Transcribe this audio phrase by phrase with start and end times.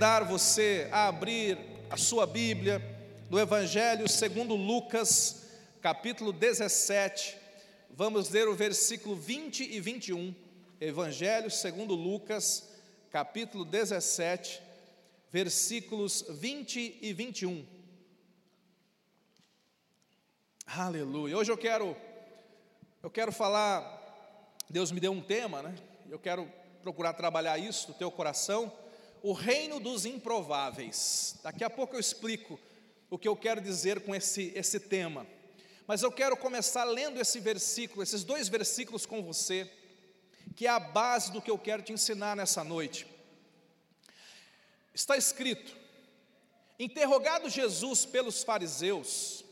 [0.00, 1.58] dar você a abrir
[1.90, 2.80] a sua Bíblia
[3.28, 5.44] no Evangelho segundo Lucas,
[5.82, 7.36] capítulo 17.
[7.90, 10.32] Vamos ler o versículo 20 e 21.
[10.80, 12.70] Evangelho segundo Lucas,
[13.10, 14.62] capítulo 17,
[15.32, 17.66] versículos 20 e 21.
[20.64, 21.36] Aleluia.
[21.36, 21.96] Hoje eu quero
[23.02, 23.82] eu quero falar
[24.70, 25.74] Deus me deu um tema, né?
[26.08, 26.48] Eu quero
[26.84, 28.72] procurar trabalhar isso no teu coração
[29.22, 31.38] o reino dos improváveis.
[31.42, 32.58] Daqui a pouco eu explico
[33.10, 35.26] o que eu quero dizer com esse, esse tema.
[35.86, 39.70] Mas eu quero começar lendo esse versículo, esses dois versículos com você,
[40.54, 43.06] que é a base do que eu quero te ensinar nessa noite.
[44.94, 45.76] Está escrito:
[46.78, 49.44] interrogado Jesus pelos fariseus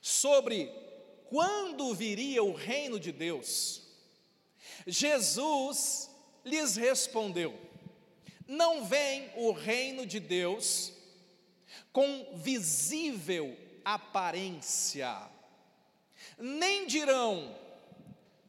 [0.00, 0.72] sobre
[1.28, 3.82] quando viria o reino de Deus,
[4.86, 6.10] Jesus
[6.44, 7.67] lhes respondeu:
[8.48, 10.94] não vem o reino de Deus
[11.92, 13.54] com visível
[13.84, 15.14] aparência,
[16.38, 17.54] nem dirão,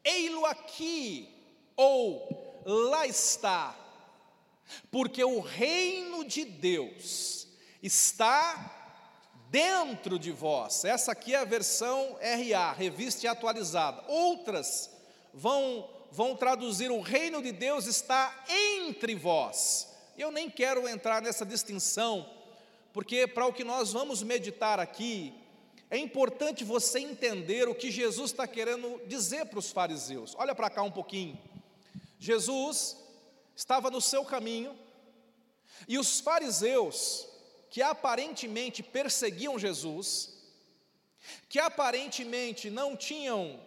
[0.02, 1.28] ei-lo aqui,
[1.76, 3.76] ou lá está,
[4.90, 7.46] porque o reino de Deus
[7.82, 8.76] está
[9.50, 10.84] dentro de vós.
[10.84, 14.02] Essa aqui é a versão RA, revista e atualizada.
[14.08, 14.90] Outras
[15.32, 19.89] vão vão traduzir o reino de Deus está entre vós.
[20.20, 22.28] Eu nem quero entrar nessa distinção,
[22.92, 25.32] porque para o que nós vamos meditar aqui,
[25.88, 30.34] é importante você entender o que Jesus está querendo dizer para os fariseus.
[30.36, 31.40] Olha para cá um pouquinho.
[32.18, 32.98] Jesus
[33.56, 34.78] estava no seu caminho
[35.88, 37.26] e os fariseus,
[37.70, 40.36] que aparentemente perseguiam Jesus,
[41.48, 43.58] que aparentemente não tinham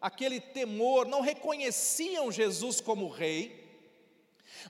[0.00, 3.59] aquele temor, não reconheciam Jesus como rei,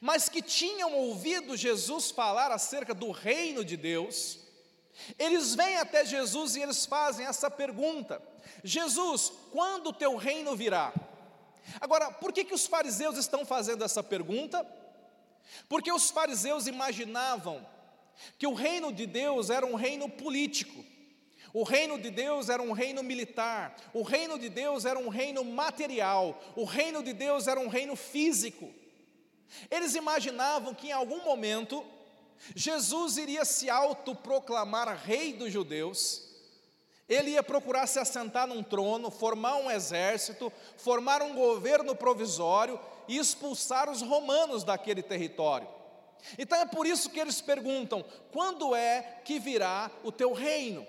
[0.01, 4.39] mas que tinham ouvido Jesus falar acerca do reino de Deus,
[5.19, 8.23] eles vêm até Jesus e eles fazem essa pergunta:
[8.63, 10.93] Jesus, quando o teu reino virá?
[11.81, 14.67] Agora, por que, que os fariseus estão fazendo essa pergunta?
[15.69, 17.67] Porque os fariseus imaginavam
[18.39, 20.85] que o reino de Deus era um reino político,
[21.53, 25.45] o reino de Deus era um reino militar, o reino de Deus era um reino
[25.45, 28.73] material, o reino de Deus era um reino físico.
[29.71, 31.85] Eles imaginavam que em algum momento
[32.55, 36.29] Jesus iria se autoproclamar rei dos judeus,
[37.09, 42.79] ele ia procurar se assentar num trono, formar um exército, formar um governo provisório
[43.09, 45.69] e expulsar os romanos daquele território.
[46.39, 50.87] Então é por isso que eles perguntam: quando é que virá o teu reino?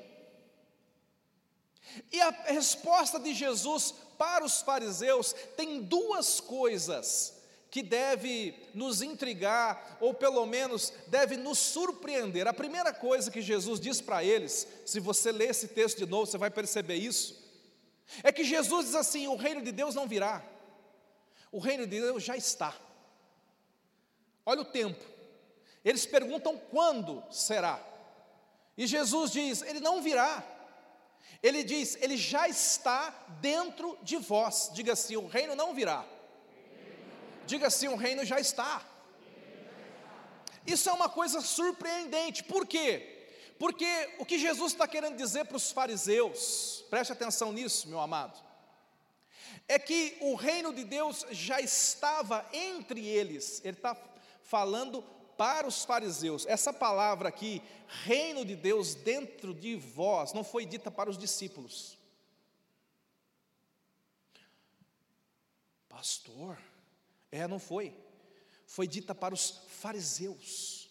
[2.12, 7.41] E a resposta de Jesus para os fariseus tem duas coisas
[7.72, 12.46] que deve nos intrigar, ou pelo menos deve nos surpreender.
[12.46, 16.26] A primeira coisa que Jesus diz para eles, se você ler esse texto de novo,
[16.26, 17.42] você vai perceber isso,
[18.22, 20.46] é que Jesus diz assim: o reino de Deus não virá,
[21.50, 22.76] o reino de Deus já está.
[24.46, 25.04] Olha o tempo,
[25.86, 27.81] eles perguntam quando será,
[28.78, 30.46] e Jesus diz: ele não virá.
[31.42, 33.10] Ele diz: Ele já está
[33.42, 34.70] dentro de vós.
[34.74, 36.06] Diga assim: o reino não virá.
[37.46, 38.85] Diga assim: o reino já está.
[40.66, 43.12] Isso é uma coisa surpreendente, por quê?
[43.57, 48.40] Porque o que Jesus está querendo dizer para os fariseus, preste atenção nisso, meu amado,
[49.68, 53.96] é que o reino de Deus já estava entre eles, ele está
[54.44, 55.03] falando
[55.38, 56.46] para os fariseus.
[56.46, 57.62] Essa palavra aqui,
[58.03, 61.97] reino de Deus dentro de vós, não foi dita para os discípulos.
[65.90, 66.57] Pastor,
[67.31, 67.96] é, não foi.
[68.66, 70.90] Foi dita para os fariseus.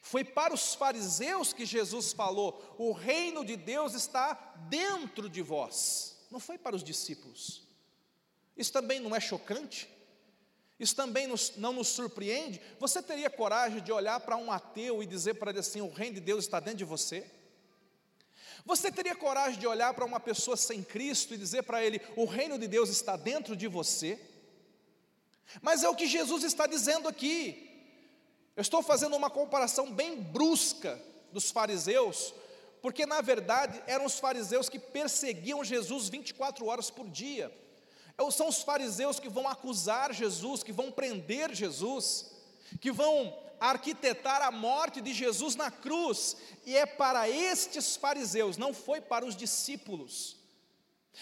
[0.00, 4.34] Foi para os fariseus que Jesus falou: o reino de Deus está
[4.68, 6.18] dentro de vós.
[6.30, 7.62] Não foi para os discípulos.
[8.56, 9.88] Isso também não é chocante?
[10.78, 12.60] Isso também nos, não nos surpreende?
[12.78, 16.14] Você teria coragem de olhar para um ateu e dizer para ele assim: o reino
[16.14, 17.30] de Deus está dentro de você?
[18.64, 22.24] Você teria coragem de olhar para uma pessoa sem Cristo e dizer para ele: o
[22.24, 24.18] reino de Deus está dentro de você?
[25.60, 27.68] Mas é o que Jesus está dizendo aqui.
[28.56, 31.00] Eu estou fazendo uma comparação bem brusca
[31.32, 32.34] dos fariseus,
[32.82, 37.50] porque na verdade eram os fariseus que perseguiam Jesus 24 horas por dia.
[38.18, 42.30] É são os fariseus que vão acusar Jesus, que vão prender Jesus,
[42.78, 48.72] que vão arquitetar a morte de Jesus na cruz, e é para estes fariseus, não
[48.72, 50.36] foi para os discípulos,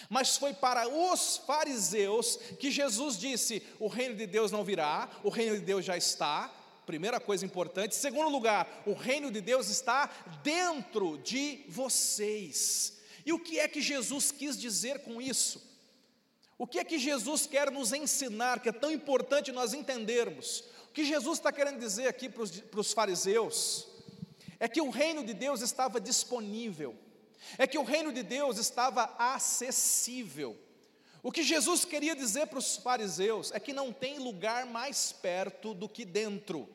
[0.09, 5.29] mas foi para os fariseus que Jesus disse: o reino de Deus não virá, o
[5.29, 6.53] reino de Deus já está,
[6.89, 7.93] Primeira coisa importante.
[7.93, 10.09] Segundo lugar, o reino de Deus está
[10.41, 12.97] dentro de vocês.
[13.23, 15.61] E o que é que Jesus quis dizer com isso?
[16.57, 20.63] O que é que Jesus quer nos ensinar, que é tão importante nós entendermos?
[20.89, 22.41] O que Jesus está querendo dizer aqui para
[22.79, 23.87] os, fariseus
[24.59, 26.95] é que o reino de Deus estava disponível,
[27.57, 30.57] é que o reino de Deus estava acessível.
[31.21, 35.73] O que Jesus queria dizer para os fariseus é que não tem lugar mais perto
[35.73, 36.67] do que dentro.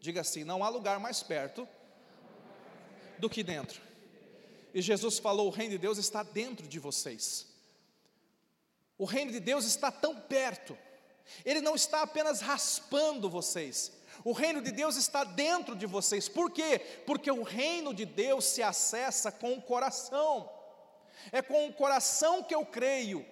[0.00, 1.68] Diga assim: não há lugar mais perto
[3.18, 3.80] do que dentro.
[4.74, 7.46] E Jesus falou: o reino de Deus está dentro de vocês.
[8.98, 10.76] O reino de Deus está tão perto,
[11.44, 13.92] ele não está apenas raspando vocês,
[14.24, 16.28] o reino de Deus está dentro de vocês.
[16.28, 16.78] Por quê?
[17.06, 20.50] Porque o reino de Deus se acessa com o coração.
[21.30, 23.24] É com o coração que eu creio.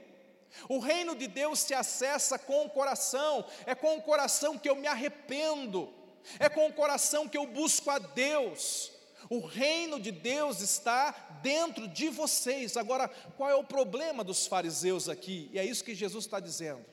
[0.69, 3.44] O reino de Deus se acessa com o coração.
[3.67, 5.93] É com o coração que eu me arrependo.
[6.38, 8.93] É com o coração que eu busco a Deus.
[9.29, 11.12] O reino de Deus está
[11.43, 12.76] dentro de vocês.
[12.76, 15.49] Agora, qual é o problema dos fariseus aqui?
[15.53, 16.85] E é isso que Jesus está dizendo.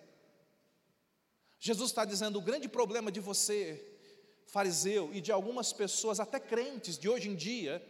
[1.59, 3.83] Jesus está dizendo: o grande problema de você,
[4.45, 7.85] fariseu, e de algumas pessoas, até crentes de hoje em dia,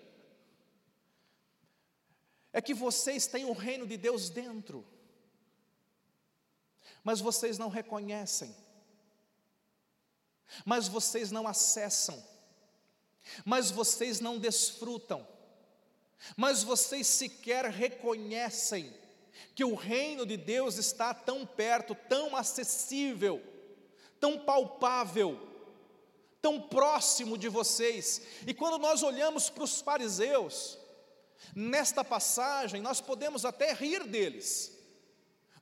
[2.52, 4.86] é que vocês têm o reino de Deus dentro,
[7.04, 8.56] mas vocês não reconhecem
[10.66, 12.24] mas vocês não acessam,
[13.46, 15.28] mas vocês não desfrutam,
[16.36, 18.94] mas vocês sequer reconhecem
[19.54, 23.42] que o reino de Deus está tão perto, tão acessível,
[24.20, 25.40] tão palpável,
[26.42, 28.22] tão próximo de vocês.
[28.46, 30.78] E quando nós olhamos para os fariseus,
[31.56, 34.76] nesta passagem, nós podemos até rir deles,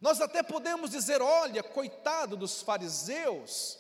[0.01, 3.79] nós até podemos dizer: olha, coitado dos fariseus,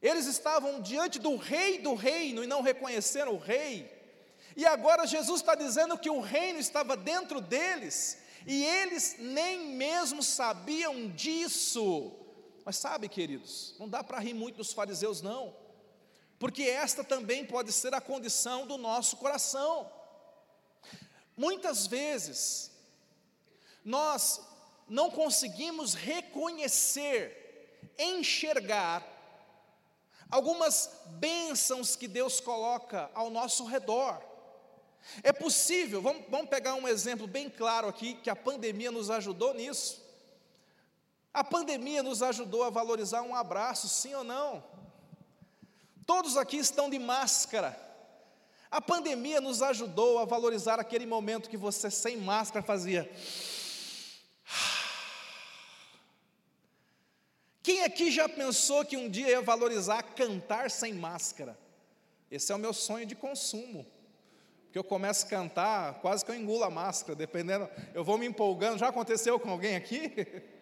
[0.00, 3.96] eles estavam diante do rei do reino e não reconheceram o rei.
[4.56, 10.22] E agora Jesus está dizendo que o reino estava dentro deles e eles nem mesmo
[10.22, 12.12] sabiam disso.
[12.68, 15.56] Mas sabe, queridos, não dá para rir muito dos fariseus, não,
[16.38, 19.90] porque esta também pode ser a condição do nosso coração.
[21.34, 22.70] Muitas vezes,
[23.82, 24.42] nós
[24.86, 29.02] não conseguimos reconhecer, enxergar
[30.30, 34.22] algumas bênçãos que Deus coloca ao nosso redor.
[35.22, 39.54] É possível, vamos, vamos pegar um exemplo bem claro aqui, que a pandemia nos ajudou
[39.54, 40.06] nisso.
[41.32, 44.64] A pandemia nos ajudou a valorizar um abraço, sim ou não?
[46.06, 47.78] Todos aqui estão de máscara.
[48.70, 53.10] A pandemia nos ajudou a valorizar aquele momento que você sem máscara fazia.
[57.62, 61.58] Quem aqui já pensou que um dia ia valorizar cantar sem máscara?
[62.30, 63.86] Esse é o meu sonho de consumo.
[64.64, 68.26] Porque eu começo a cantar, quase que eu engulo a máscara, dependendo, eu vou me
[68.26, 68.78] empolgando.
[68.78, 70.12] Já aconteceu com alguém aqui?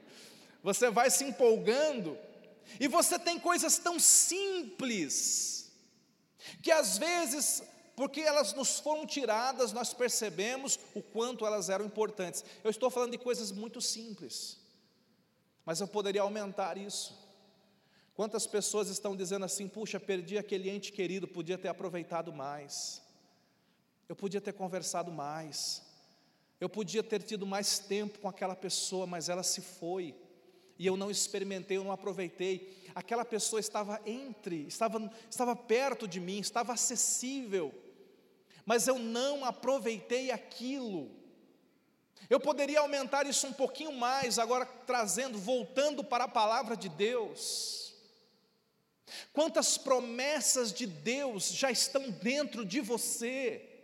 [0.67, 2.19] Você vai se empolgando,
[2.81, 5.71] e você tem coisas tão simples,
[6.61, 7.63] que às vezes,
[7.95, 12.45] porque elas nos foram tiradas, nós percebemos o quanto elas eram importantes.
[12.65, 14.59] Eu estou falando de coisas muito simples.
[15.65, 17.17] Mas eu poderia aumentar isso.
[18.13, 23.01] Quantas pessoas estão dizendo assim: puxa, perdi aquele ente querido, podia ter aproveitado mais,
[24.09, 25.81] eu podia ter conversado mais,
[26.61, 30.26] eu podia ter tido mais tempo com aquela pessoa, mas ela se foi,
[30.79, 32.77] e eu não experimentei, eu não aproveitei.
[32.95, 37.75] Aquela pessoa estava entre, estava, estava perto de mim, estava acessível,
[38.65, 41.11] mas eu não aproveitei aquilo.
[42.29, 47.95] Eu poderia aumentar isso um pouquinho mais, agora trazendo, voltando para a palavra de Deus.
[49.33, 53.76] Quantas promessas de Deus já estão dentro de você?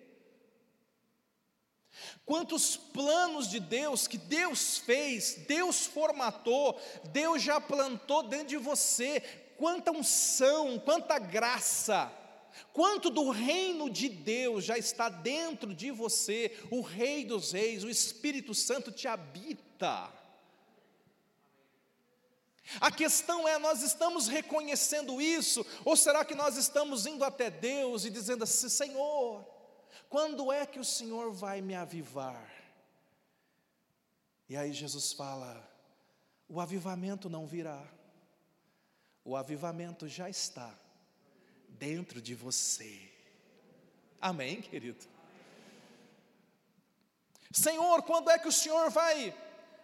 [2.25, 6.81] Quantos planos de Deus que Deus fez, Deus formatou,
[7.11, 9.21] Deus já plantou dentro de você,
[9.57, 12.11] quanta unção, quanta graça.
[12.73, 17.91] Quanto do reino de Deus já está dentro de você, o Rei dos Reis, o
[17.91, 20.13] Espírito Santo te habita.
[22.81, 28.05] A questão é: nós estamos reconhecendo isso, ou será que nós estamos indo até Deus
[28.05, 29.45] e dizendo assim: Senhor,
[30.13, 32.47] quando é que o Senhor vai me avivar?
[34.47, 35.67] E aí Jesus fala:
[36.47, 37.83] o avivamento não virá,
[39.25, 40.71] o avivamento já está
[41.67, 43.11] dentro de você.
[44.21, 45.03] Amém, querido?
[47.51, 49.35] Senhor, quando é que o Senhor vai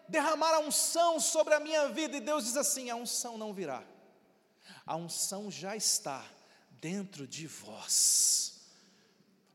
[0.09, 2.19] derramar a unção sobre a minha vida?
[2.19, 3.83] E Deus diz assim: a unção não virá,
[4.85, 6.23] a unção já está
[6.73, 8.58] dentro de vós.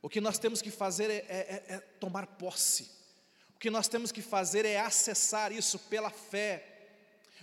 [0.03, 2.91] O que nós temos que fazer é, é, é, tomar posse,
[3.55, 6.71] o que nós temos que fazer é acessar isso pela fé.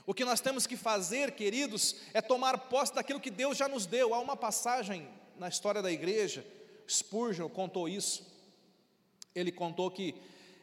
[0.07, 3.87] O que nós temos que fazer, queridos, é tomar posse daquilo que Deus já nos
[3.87, 4.12] deu.
[4.12, 6.47] Há uma passagem na história da igreja,
[6.87, 8.26] Spurgeon contou isso.
[9.35, 10.14] Ele contou que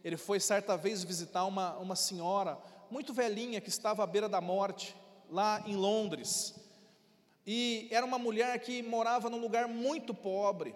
[0.04, 2.60] ele foi certa vez visitar uma, uma senhora
[2.92, 4.96] muito velhinha que estava à beira da morte,
[5.32, 6.54] lá em Londres.
[7.46, 10.76] E era uma mulher que morava num lugar muito pobre,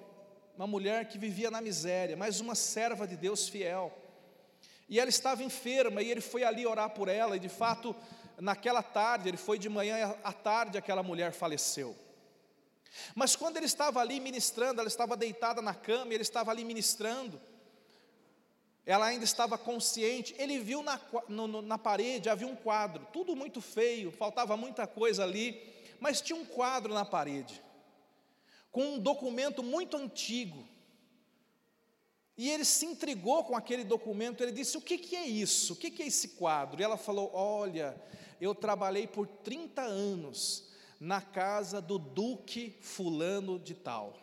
[0.55, 3.91] uma mulher que vivia na miséria, mas uma serva de Deus fiel.
[4.87, 7.95] E ela estava enferma e ele foi ali orar por ela, e de fato,
[8.39, 11.95] naquela tarde, ele foi de manhã à tarde, aquela mulher faleceu.
[13.15, 17.39] Mas quando ele estava ali ministrando, ela estava deitada na cama, ele estava ali ministrando,
[18.85, 23.61] ela ainda estava consciente, ele viu na, no, na parede, havia um quadro, tudo muito
[23.61, 27.61] feio, faltava muita coisa ali, mas tinha um quadro na parede,
[28.71, 30.67] com um documento muito antigo.
[32.37, 35.73] E ele se intrigou com aquele documento, ele disse: O que, que é isso?
[35.73, 36.81] O que, que é esse quadro?
[36.81, 38.01] E ela falou: Olha,
[38.39, 44.17] eu trabalhei por 30 anos na casa do Duque Fulano de Tal.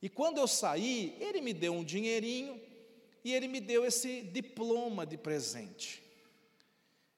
[0.00, 2.60] E quando eu saí, ele me deu um dinheirinho
[3.24, 6.02] e ele me deu esse diploma de presente.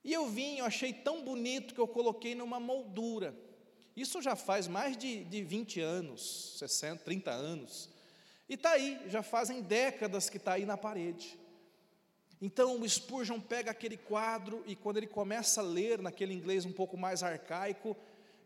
[0.02, 3.34] E eu vim, eu achei tão bonito que eu coloquei numa moldura.
[3.98, 7.90] Isso já faz mais de, de 20 anos, 60, 30 anos.
[8.48, 11.36] E está aí, já fazem décadas que está aí na parede.
[12.40, 16.70] Então o Spurgeon pega aquele quadro e quando ele começa a ler naquele inglês um
[16.70, 17.96] pouco mais arcaico,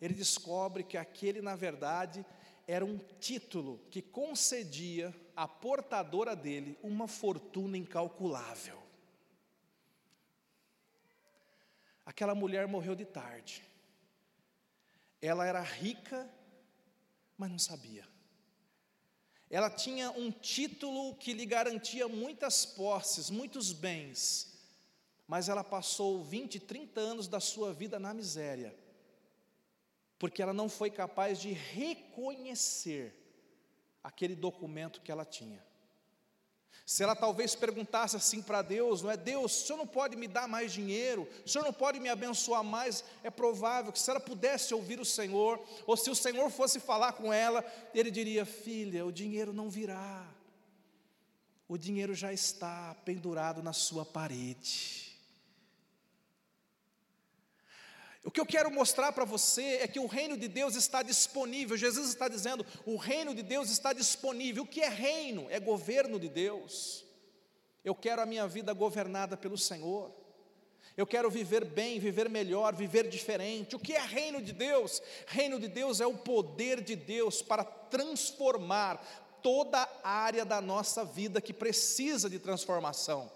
[0.00, 2.24] ele descobre que aquele, na verdade,
[2.66, 8.82] era um título que concedia à portadora dele uma fortuna incalculável.
[12.06, 13.70] Aquela mulher morreu de tarde.
[15.22, 16.28] Ela era rica,
[17.38, 18.04] mas não sabia.
[19.48, 24.52] Ela tinha um título que lhe garantia muitas posses, muitos bens,
[25.28, 28.76] mas ela passou 20, 30 anos da sua vida na miséria,
[30.18, 33.14] porque ela não foi capaz de reconhecer
[34.02, 35.64] aquele documento que ela tinha.
[36.84, 40.26] Se ela talvez perguntasse assim para Deus, não é Deus, o Senhor não pode me
[40.26, 44.20] dar mais dinheiro, o Senhor não pode me abençoar mais, é provável que se ela
[44.20, 49.06] pudesse ouvir o Senhor, ou se o Senhor fosse falar com ela, ele diria: Filha,
[49.06, 50.26] o dinheiro não virá,
[51.68, 55.01] o dinheiro já está pendurado na sua parede.
[58.24, 61.76] O que eu quero mostrar para você é que o reino de Deus está disponível.
[61.76, 64.62] Jesus está dizendo: o reino de Deus está disponível.
[64.62, 65.46] O que é reino?
[65.50, 67.04] É governo de Deus.
[67.84, 70.12] Eu quero a minha vida governada pelo Senhor.
[70.96, 73.74] Eu quero viver bem, viver melhor, viver diferente.
[73.74, 75.02] O que é reino de Deus?
[75.26, 79.02] Reino de Deus é o poder de Deus para transformar
[79.42, 83.32] toda área da nossa vida que precisa de transformação.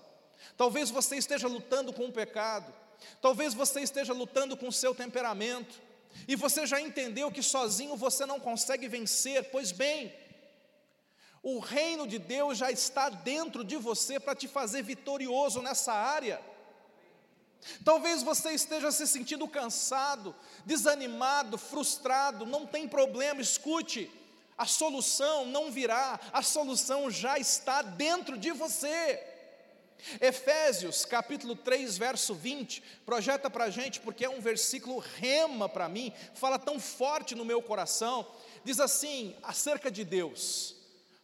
[0.57, 2.73] Talvez você esteja lutando com o pecado.
[3.21, 5.81] Talvez você esteja lutando com o seu temperamento,
[6.27, 10.15] e você já entendeu que sozinho você não consegue vencer, pois bem,
[11.43, 16.41] o reino de Deus já está dentro de você para te fazer vitorioso nessa área.
[17.85, 20.35] Talvez você esteja se sentindo cansado,
[20.65, 24.11] desanimado, frustrado, não tem problema, escute,
[24.57, 29.36] a solução não virá, a solução já está dentro de você.
[30.21, 35.89] Efésios capítulo 3, verso 20, projeta para a gente, porque é um versículo rema para
[35.89, 38.27] mim, fala tão forte no meu coração,
[38.65, 40.77] diz assim, acerca de Deus,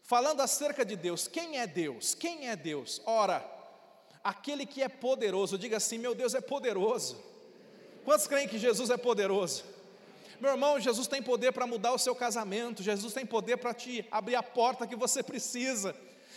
[0.03, 2.15] falando acerca de Deus, quem é Deus?
[2.15, 3.01] Quem é Deus?
[3.05, 3.49] Ora,
[4.23, 7.23] aquele que é poderoso, diga assim: meu Deus é poderoso.
[8.05, 9.65] Quantos creem que Jesus é poderoso?
[10.41, 14.05] Meu irmão, Jesus tem poder para mudar o seu casamento, Jesus tem poder para te
[14.11, 15.95] abrir a porta que você precisa.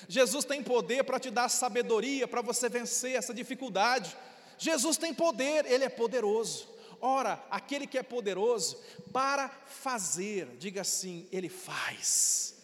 [0.07, 4.15] Jesus tem poder para te dar sabedoria para você vencer essa dificuldade.
[4.57, 6.67] Jesus tem poder, Ele é poderoso.
[7.01, 8.77] Ora, aquele que é poderoso
[9.11, 12.55] para fazer, diga assim, Ele faz.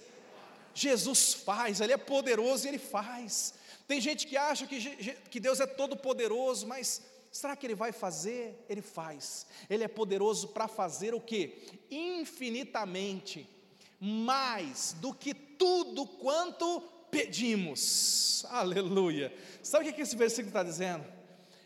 [0.73, 3.53] Jesus faz, Ele é poderoso e Ele faz.
[3.88, 7.91] Tem gente que acha que, que Deus é todo poderoso, mas será que Ele vai
[7.91, 8.65] fazer?
[8.69, 9.45] Ele faz.
[9.69, 11.67] Ele é poderoso para fazer o que?
[11.89, 13.50] Infinitamente
[14.00, 16.81] mais do que tudo quanto
[17.12, 18.46] pedimos.
[18.50, 19.34] Aleluia.
[19.62, 21.06] Sabe o que esse versículo está dizendo?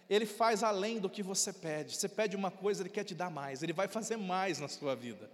[0.09, 1.95] Ele faz além do que você pede.
[1.95, 3.63] Você pede uma coisa, ele quer te dar mais.
[3.63, 5.29] Ele vai fazer mais na sua vida.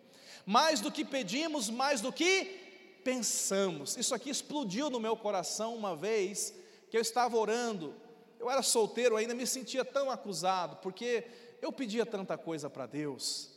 [0.46, 3.98] Mais do que pedimos, mais do que pensamos.
[3.98, 6.54] Isso aqui explodiu no meu coração uma vez
[6.90, 7.94] que eu estava orando.
[8.40, 11.26] Eu era solteiro ainda, me sentia tão acusado, porque
[11.62, 13.51] eu pedia tanta coisa para Deus.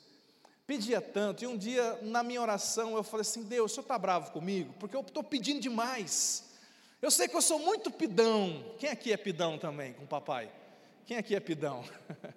[0.67, 3.99] Pedia tanto, e um dia na minha oração eu falei assim: Deus, o senhor está
[3.99, 4.75] bravo comigo?
[4.81, 6.45] Porque eu estou pedindo demais.
[7.03, 8.65] Eu sei que eu sou muito pidão.
[8.79, 10.51] Quem aqui é pidão também com o papai?
[11.05, 11.85] Quem aqui é pidão?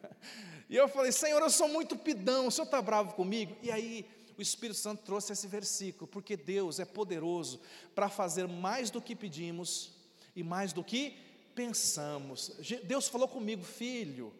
[0.69, 3.55] e eu falei: Senhor, eu sou muito pidão, o senhor está bravo comigo?
[3.63, 4.05] E aí
[4.37, 7.61] o Espírito Santo trouxe esse versículo, porque Deus é poderoso
[7.95, 9.93] para fazer mais do que pedimos
[10.35, 11.17] e mais do que
[11.55, 12.57] pensamos.
[12.83, 14.33] Deus falou comigo, filho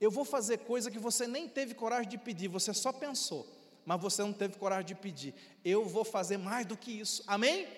[0.00, 3.46] eu vou fazer coisa que você nem teve coragem de pedir, você só pensou,
[3.84, 5.34] mas você não teve coragem de pedir.
[5.64, 7.22] Eu vou fazer mais do que isso.
[7.26, 7.68] Amém?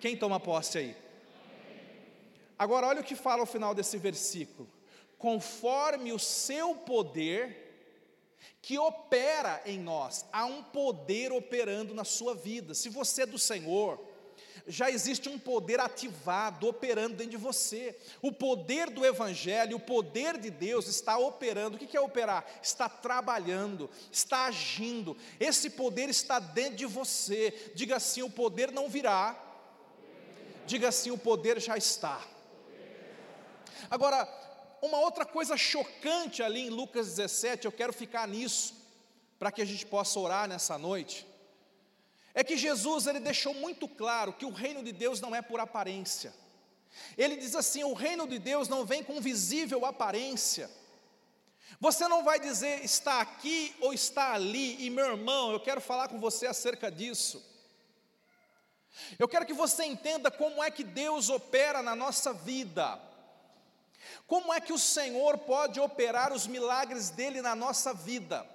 [0.00, 0.96] Quem toma posse aí?
[2.58, 4.68] Agora, olha o que fala ao final desse versículo:
[5.18, 7.62] conforme o seu poder
[8.60, 12.74] que opera em nós, há um poder operando na sua vida.
[12.74, 14.00] Se você é do Senhor,
[14.66, 17.96] já existe um poder ativado, operando dentro de você.
[18.20, 21.76] O poder do Evangelho, o poder de Deus está operando.
[21.76, 22.44] O que é operar?
[22.62, 25.16] Está trabalhando, está agindo.
[25.40, 27.72] Esse poder está dentro de você.
[27.74, 29.36] Diga assim: o poder não virá.
[30.66, 32.20] Diga assim: o poder já está.
[33.90, 34.28] Agora,
[34.80, 38.74] uma outra coisa chocante ali em Lucas 17, eu quero ficar nisso,
[39.38, 41.26] para que a gente possa orar nessa noite.
[42.34, 45.60] É que Jesus ele deixou muito claro que o reino de Deus não é por
[45.60, 46.32] aparência.
[47.16, 50.70] Ele diz assim: o reino de Deus não vem com visível aparência.
[51.80, 56.08] Você não vai dizer está aqui ou está ali, e meu irmão, eu quero falar
[56.08, 57.42] com você acerca disso.
[59.18, 63.00] Eu quero que você entenda como é que Deus opera na nossa vida.
[64.26, 68.46] Como é que o Senhor pode operar os milagres dele na nossa vida?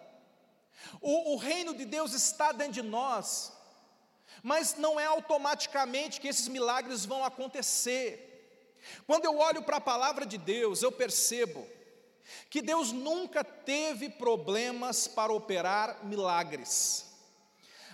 [1.01, 3.51] O, o reino de Deus está dentro de nós,
[4.47, 8.79] mas não é automaticamente que esses milagres vão acontecer.
[9.05, 11.67] Quando eu olho para a palavra de Deus, eu percebo
[12.49, 17.07] que Deus nunca teve problemas para operar milagres.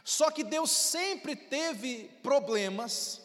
[0.04, 3.20] Só que Deus sempre teve problemas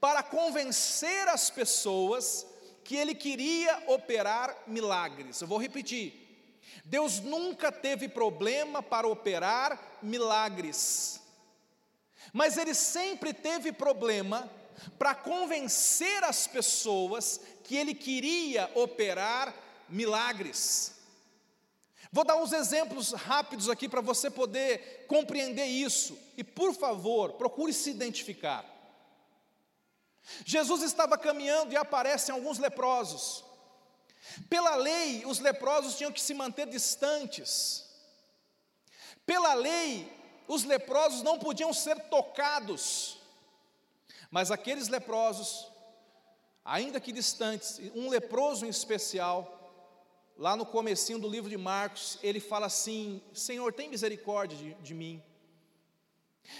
[0.00, 2.44] para convencer as pessoas
[2.82, 5.40] que Ele queria operar milagres.
[5.40, 6.12] Eu vou repetir.
[6.84, 11.20] Deus nunca teve problema para operar milagres
[12.32, 14.50] mas ele sempre teve problema
[14.98, 19.54] para convencer as pessoas que ele queria operar
[19.88, 20.94] milagres.
[22.10, 26.18] Vou dar uns exemplos rápidos aqui para você poder compreender isso.
[26.36, 28.64] E por favor, procure se identificar.
[30.44, 33.44] Jesus estava caminhando e aparecem alguns leprosos.
[34.48, 37.84] Pela lei, os leprosos tinham que se manter distantes.
[39.26, 40.10] Pela lei,
[40.48, 43.20] os leprosos não podiam ser tocados,
[44.30, 45.70] mas aqueles leprosos,
[46.64, 49.54] ainda que distantes, um leproso em especial,
[50.36, 54.94] lá no comecinho do livro de Marcos, ele fala assim: Senhor, tem misericórdia de, de
[54.94, 55.22] mim.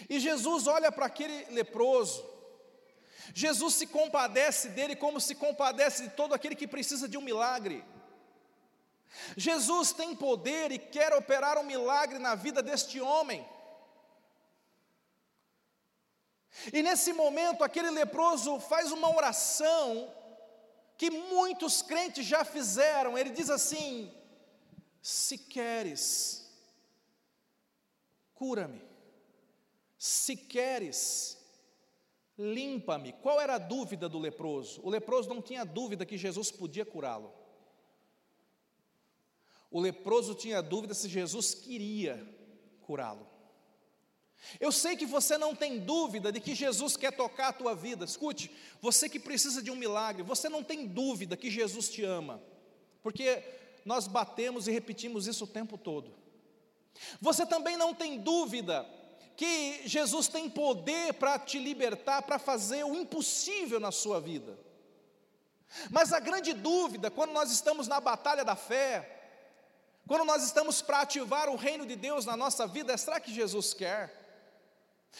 [0.08, 2.22] E Jesus olha para aquele leproso,
[3.34, 7.82] Jesus se compadece dele como se compadece de todo aquele que precisa de um milagre.
[9.36, 13.46] Jesus tem poder e quer operar um milagre na vida deste homem.
[16.72, 20.12] E nesse momento, aquele leproso faz uma oração
[20.96, 23.16] que muitos crentes já fizeram.
[23.16, 24.12] Ele diz assim:
[25.00, 26.50] Se queres,
[28.34, 28.82] cura-me.
[29.96, 31.38] Se queres,
[32.36, 33.12] limpa-me.
[33.14, 34.80] Qual era a dúvida do leproso?
[34.84, 37.32] O leproso não tinha dúvida que Jesus podia curá-lo.
[39.70, 42.26] O leproso tinha dúvida se Jesus queria
[42.82, 43.37] curá-lo.
[44.60, 48.04] Eu sei que você não tem dúvida de que Jesus quer tocar a tua vida.
[48.04, 52.40] Escute, você que precisa de um milagre, você não tem dúvida que Jesus te ama,
[53.02, 53.42] porque
[53.84, 56.14] nós batemos e repetimos isso o tempo todo.
[57.20, 58.86] Você também não tem dúvida
[59.36, 64.58] que Jesus tem poder para te libertar, para fazer o impossível na sua vida.
[65.90, 69.16] Mas a grande dúvida, quando nós estamos na batalha da fé,
[70.08, 73.32] quando nós estamos para ativar o reino de Deus na nossa vida, é será que
[73.32, 74.27] Jesus quer?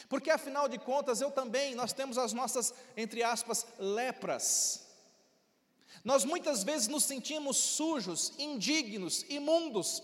[0.08, 4.86] Porque afinal de contas, eu também, nós temos as nossas, entre aspas, lepras.
[6.04, 10.02] Nós muitas vezes nos sentimos sujos, indignos, imundos.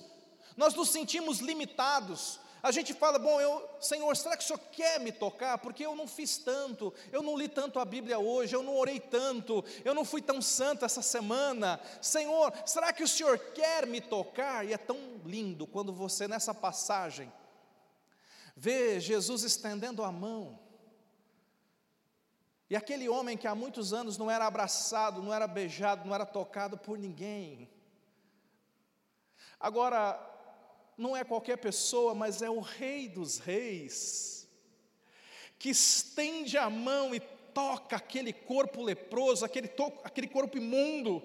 [0.56, 2.40] Nós nos sentimos limitados.
[2.62, 5.58] A gente fala, bom, eu, Senhor, será que o Senhor quer me tocar?
[5.58, 8.98] Porque eu não fiz tanto, eu não li tanto a Bíblia hoje, eu não orei
[8.98, 11.78] tanto, eu não fui tão santo essa semana.
[12.00, 14.66] Senhor, será que o Senhor quer me tocar?
[14.66, 17.30] E é tão lindo quando você, nessa passagem,
[18.56, 20.58] vê Jesus estendendo a mão.
[22.68, 26.24] E aquele homem que há muitos anos não era abraçado, não era beijado, não era
[26.24, 27.68] tocado por ninguém.
[29.60, 30.18] Agora,
[30.96, 34.48] não é qualquer pessoa, mas é o Rei dos Reis,
[35.58, 39.70] que estende a mão e toca aquele corpo leproso, aquele,
[40.02, 41.22] aquele corpo imundo.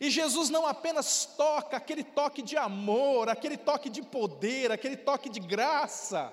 [0.00, 5.28] E Jesus não apenas toca aquele toque de amor, aquele toque de poder, aquele toque
[5.28, 6.32] de graça,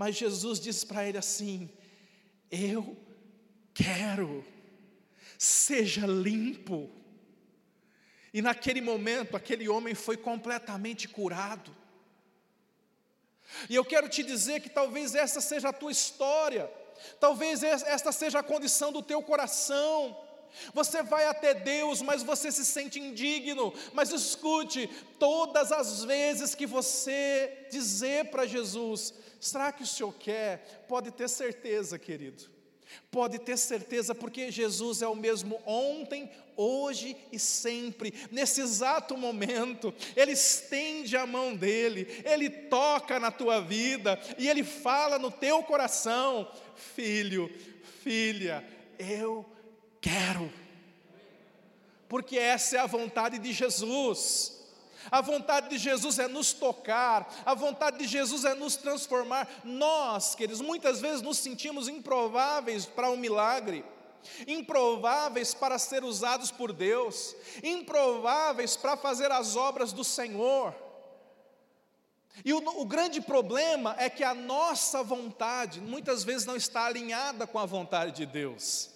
[0.00, 1.70] mas Jesus diz para ele assim:
[2.50, 2.96] Eu
[3.74, 4.42] quero,
[5.38, 6.90] seja limpo.
[8.32, 11.76] E naquele momento, aquele homem foi completamente curado.
[13.68, 16.70] E eu quero te dizer que talvez essa seja a tua história,
[17.18, 20.16] talvez esta seja a condição do teu coração.
[20.74, 23.72] Você vai até Deus, mas você se sente indigno.
[23.92, 30.84] Mas escute, todas as vezes que você dizer para Jesus: será que o Senhor quer?
[30.88, 32.60] Pode ter certeza, querido.
[33.10, 39.94] Pode ter certeza, porque Jesus é o mesmo ontem, hoje e sempre, nesse exato momento,
[40.16, 45.62] Ele estende a mão dele, Ele toca na tua vida e Ele fala no teu
[45.62, 47.50] coração: Filho,
[48.02, 48.64] filha,
[48.98, 49.46] eu
[50.00, 50.52] quero,
[52.08, 54.58] porque essa é a vontade de Jesus.
[55.10, 59.48] A vontade de Jesus é nos tocar, a vontade de Jesus é nos transformar.
[59.64, 63.84] Nós, queridos, muitas vezes nos sentimos improváveis para um milagre,
[64.46, 70.74] improváveis para ser usados por Deus, improváveis para fazer as obras do Senhor.
[72.44, 77.46] E o, o, grande problema é que a nossa vontade muitas vezes não está alinhada
[77.46, 78.90] com a vontade de Deus.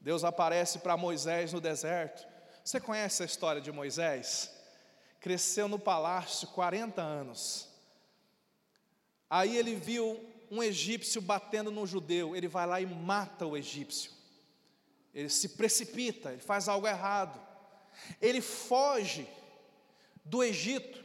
[0.00, 2.26] Deus aparece para Moisés no deserto.
[2.64, 4.50] Você conhece a história de Moisés?
[5.20, 7.68] Cresceu no palácio 40 anos.
[9.28, 10.18] Aí ele viu
[10.50, 14.10] um egípcio batendo no judeu, ele vai lá e mata o egípcio.
[15.14, 17.40] Ele se precipita, ele faz algo errado.
[18.20, 19.28] Ele foge
[20.24, 21.04] do Egito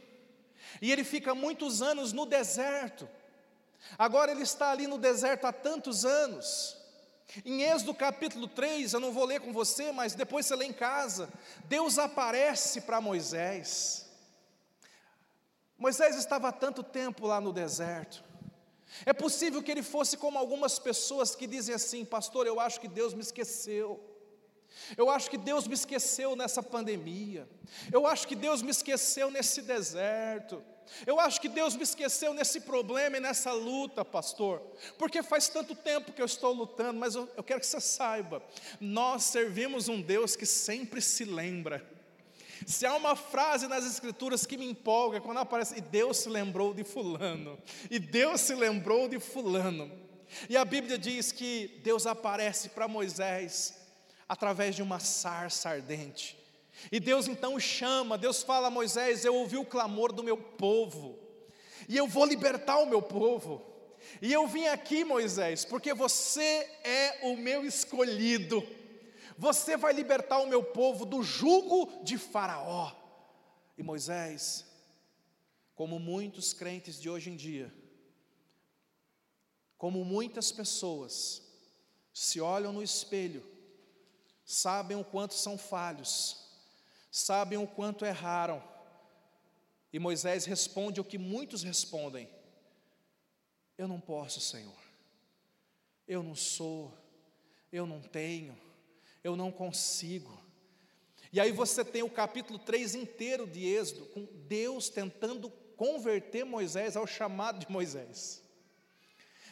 [0.80, 3.08] e ele fica muitos anos no deserto.
[3.98, 6.76] Agora ele está ali no deserto há tantos anos.
[7.44, 10.72] Em Êxodo capítulo 3, eu não vou ler com você, mas depois você lê em
[10.72, 11.28] casa.
[11.64, 14.06] Deus aparece para Moisés.
[15.76, 18.24] Moisés estava há tanto tempo lá no deserto.
[19.04, 22.88] É possível que ele fosse como algumas pessoas que dizem assim: Pastor, eu acho que
[22.88, 24.00] Deus me esqueceu.
[24.96, 27.48] Eu acho que Deus me esqueceu nessa pandemia.
[27.92, 30.62] Eu acho que Deus me esqueceu nesse deserto.
[31.06, 34.62] Eu acho que Deus me esqueceu nesse problema e nessa luta, pastor,
[34.98, 38.42] porque faz tanto tempo que eu estou lutando, mas eu, eu quero que você saiba:
[38.80, 41.84] nós servimos um Deus que sempre se lembra.
[42.66, 46.72] Se há uma frase nas Escrituras que me empolga, quando aparece, e Deus se lembrou
[46.72, 47.58] de Fulano,
[47.90, 49.90] e Deus se lembrou de Fulano,
[50.48, 53.86] e a Bíblia diz que Deus aparece para Moisés
[54.28, 56.45] através de uma sarça ardente.
[56.90, 61.18] E Deus então chama, Deus fala a Moisés: Eu ouvi o clamor do meu povo,
[61.88, 63.74] e eu vou libertar o meu povo.
[64.22, 68.66] E eu vim aqui, Moisés, porque você é o meu escolhido,
[69.36, 72.92] você vai libertar o meu povo do jugo de Faraó.
[73.76, 74.64] E Moisés,
[75.74, 77.72] como muitos crentes de hoje em dia,
[79.76, 81.42] como muitas pessoas,
[82.12, 83.44] se olham no espelho,
[84.42, 86.45] sabem o quanto são falhos,
[87.10, 88.62] sabem o quanto erraram.
[89.92, 92.28] E Moisés responde o que muitos respondem:
[93.78, 94.76] Eu não posso, Senhor.
[96.06, 96.92] Eu não sou.
[97.72, 98.56] Eu não tenho.
[99.22, 100.40] Eu não consigo.
[101.32, 106.96] E aí você tem o capítulo 3 inteiro de Êxodo, com Deus tentando converter Moisés
[106.96, 108.42] ao chamado de Moisés.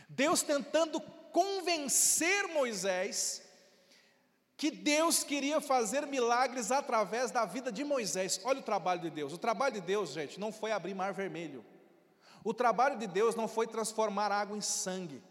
[0.08, 3.42] Deus tentando convencer Moisés
[4.64, 8.40] que Deus queria fazer milagres através da vida de Moisés.
[8.44, 9.34] Olha o trabalho de Deus.
[9.34, 11.62] O trabalho de Deus, gente, não foi abrir mar vermelho.
[12.42, 15.22] O trabalho de Deus não foi transformar água em sangue.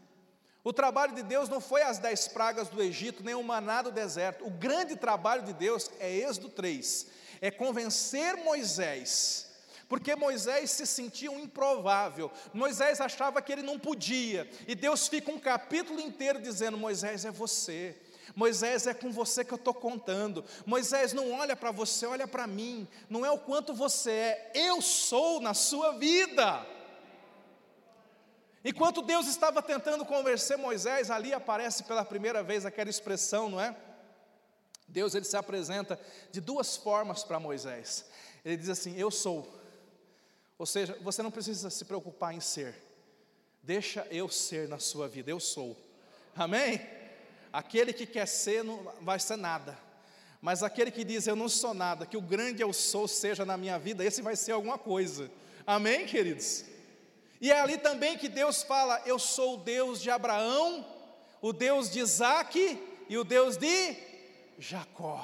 [0.64, 3.92] O trabalho de Deus não foi as dez pragas do Egito, nem o maná do
[3.92, 4.46] deserto.
[4.46, 7.08] O grande trabalho de Deus é Êxodo 3,
[7.42, 9.52] é convencer Moisés,
[9.90, 15.32] porque Moisés se sentia um improvável, Moisés achava que ele não podia, e Deus fica
[15.32, 17.98] um capítulo inteiro dizendo: Moisés é você,
[18.36, 20.44] Moisés, é com você que eu estou contando.
[20.66, 22.88] Moisés, não olha para você, olha para mim.
[23.10, 26.66] Não é o quanto você é, eu sou na sua vida.
[28.66, 33.76] Enquanto Deus estava tentando convencer Moisés, ali aparece pela primeira vez aquela expressão, não é?
[34.88, 36.00] Deus ele se apresenta
[36.32, 38.06] de duas formas para Moisés.
[38.46, 39.48] Ele diz assim: Eu sou.
[40.58, 42.76] Ou seja, você não precisa se preocupar em ser.
[43.62, 45.30] Deixa eu ser na sua vida.
[45.30, 45.76] Eu sou.
[46.36, 46.80] Amém?
[47.54, 49.78] Aquele que quer ser não vai ser nada.
[50.42, 53.56] Mas aquele que diz eu não sou nada, que o grande eu sou seja na
[53.56, 55.32] minha vida, esse vai ser alguma coisa.
[55.66, 56.66] Amém, queridos?
[57.40, 60.86] E é ali também que Deus fala: Eu sou o Deus de Abraão,
[61.42, 63.96] o Deus de Isaac e o Deus de
[64.58, 65.24] Jacó.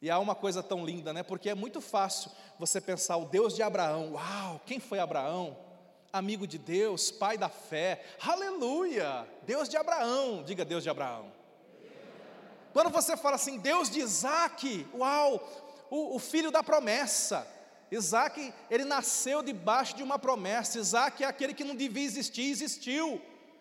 [0.00, 1.22] E há uma coisa tão linda, né?
[1.22, 4.12] Porque é muito fácil você pensar o Deus de Abraão.
[4.12, 5.65] Uau, quem foi Abraão?
[6.16, 8.02] Amigo de Deus, pai da fé.
[8.20, 9.28] Aleluia!
[9.42, 10.42] Deus de Abraão.
[10.42, 11.30] Diga Deus de Abraão.
[12.72, 17.46] Quando você fala assim, Deus de Isaac, uau, o, o filho da promessa.
[17.90, 20.78] Isaac, ele nasceu debaixo de uma promessa.
[20.78, 23.20] Isaac é aquele que não devia existir, existiu.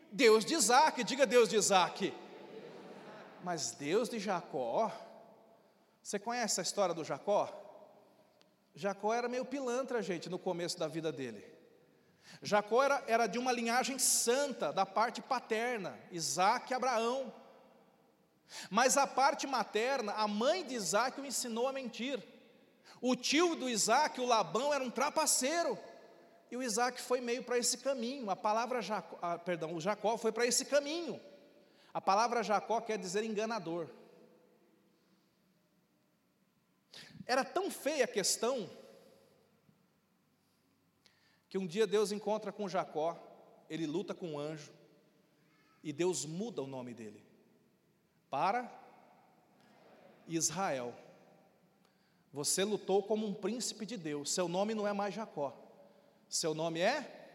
[0.09, 2.13] Deus de Isaac, diga Deus de Isaac.
[3.43, 4.91] Mas Deus de Jacó,
[6.01, 7.49] você conhece a história do Jacó?
[8.73, 11.54] Jacó era meio pilantra, gente, no começo da vida dele.
[12.41, 17.33] Jacó era, era de uma linhagem santa, da parte paterna, Isaac e Abraão.
[18.69, 22.21] Mas a parte materna, a mãe de Isaac o ensinou a mentir.
[23.01, 25.77] O tio do Isaac, o Labão, era um trapaceiro.
[26.49, 28.29] E o Isaac foi meio para esse caminho.
[28.29, 31.19] A palavra Jacó, ah, perdão, o Jacó foi para esse caminho.
[31.93, 33.89] A palavra Jacó quer dizer enganador.
[37.25, 38.69] Era tão feia a questão
[41.55, 43.17] que um dia Deus encontra com Jacó,
[43.69, 44.73] ele luta com um anjo
[45.81, 47.23] e Deus muda o nome dele
[48.29, 48.69] para
[50.27, 50.93] Israel.
[52.33, 54.33] Você lutou como um príncipe de Deus.
[54.33, 55.57] Seu nome não é mais Jacó.
[56.27, 57.31] Seu nome é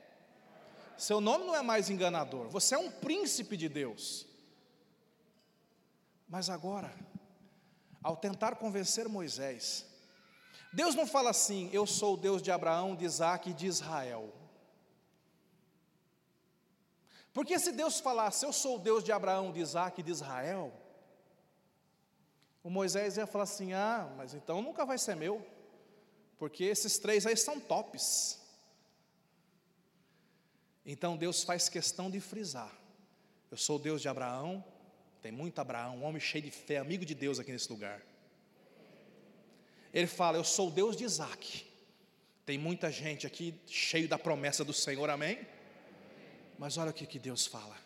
[0.98, 2.46] seu nome não é mais enganador.
[2.50, 4.26] Você é um príncipe de Deus.
[6.28, 6.94] Mas agora,
[8.02, 9.86] ao tentar convencer Moisés,
[10.72, 14.32] Deus não fala assim: Eu sou o Deus de Abraão, de Isaac e de Israel.
[17.32, 20.72] Porque se Deus falasse, Eu sou o Deus de Abraão, de Isaac e de Israel,
[22.62, 25.44] o Moisés ia falar assim: Ah, mas então nunca vai ser meu,
[26.38, 28.38] porque esses três aí são tops.
[30.84, 32.72] Então Deus faz questão de frisar:
[33.50, 34.64] Eu sou o Deus de Abraão,
[35.20, 38.09] tem muito Abraão, um homem cheio de fé, amigo de Deus aqui nesse lugar.
[39.92, 41.66] Ele fala: Eu sou o Deus de Isaac.
[42.46, 45.46] Tem muita gente aqui cheio da promessa do Senhor, amém?
[46.58, 47.76] Mas olha o que, que Deus fala: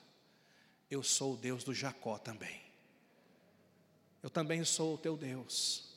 [0.90, 2.60] Eu sou o Deus do Jacó também.
[4.22, 5.92] Eu também sou o teu Deus.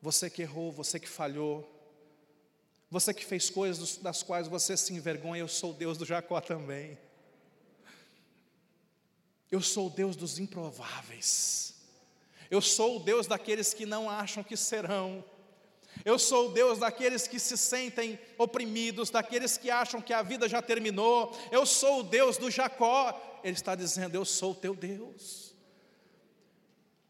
[0.00, 1.68] Você que errou, você que falhou,
[2.90, 6.40] você que fez coisas das quais você se envergonha, eu sou o Deus do Jacó
[6.40, 6.96] também.
[9.50, 11.73] Eu sou o Deus dos improváveis.
[12.54, 15.24] Eu sou o Deus daqueles que não acham que serão.
[16.04, 20.48] Eu sou o Deus daqueles que se sentem oprimidos, daqueles que acham que a vida
[20.48, 21.36] já terminou.
[21.50, 23.40] Eu sou o Deus do Jacó.
[23.42, 25.52] Ele está dizendo: Eu sou o teu Deus.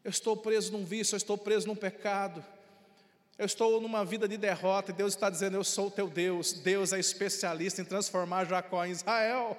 [0.03, 2.43] Eu estou preso num vício, eu estou preso num pecado.
[3.37, 6.53] Eu estou numa vida de derrota e Deus está dizendo: Eu sou o teu Deus.
[6.53, 9.55] Deus é especialista em transformar Jacó em Israel.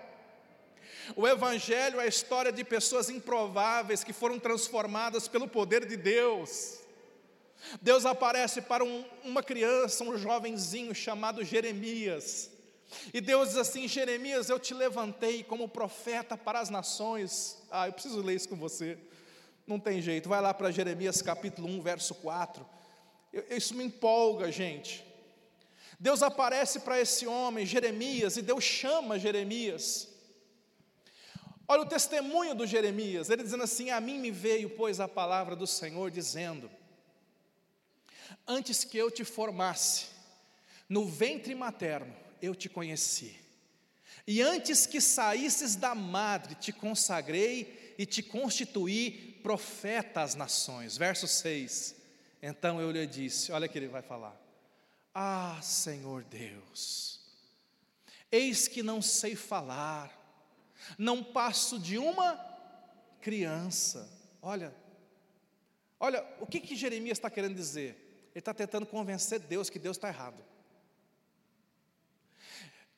[1.14, 6.80] O Evangelho é a história de pessoas improváveis que foram transformadas pelo poder de Deus.
[7.80, 12.50] Deus aparece para um, uma criança, um jovenzinho chamado Jeremias.
[13.12, 17.58] E Deus diz assim: Jeremias, eu te levantei como profeta para as nações.
[17.70, 18.98] Ah, eu preciso ler isso com você.
[19.66, 20.28] Não tem jeito.
[20.28, 22.64] Vai lá para Jeremias capítulo 1, verso 4.
[23.32, 25.04] Eu, isso me empolga, gente.
[25.98, 30.15] Deus aparece para esse homem, Jeremias, e Deus chama Jeremias.
[31.68, 35.56] Olha o testemunho do Jeremias, ele dizendo assim: A mim me veio, pois, a palavra
[35.56, 36.70] do Senhor, dizendo:
[38.46, 40.06] Antes que eu te formasse,
[40.88, 43.36] no ventre materno eu te conheci,
[44.26, 50.96] e antes que saísses da madre, te consagrei e te constituí profeta às nações.
[50.96, 51.94] Verso 6.
[52.42, 54.40] Então eu lhe disse: Olha que ele vai falar.
[55.14, 57.20] Ah, Senhor Deus,
[58.30, 60.25] eis que não sei falar,
[60.98, 62.38] não passo de uma
[63.20, 64.08] criança.
[64.40, 64.74] Olha,
[65.98, 68.30] olha, o que que Jeremias está querendo dizer?
[68.30, 70.44] Ele está tentando convencer Deus que Deus está errado.